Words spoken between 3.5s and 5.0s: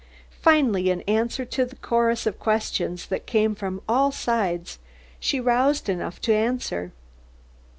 from all sides,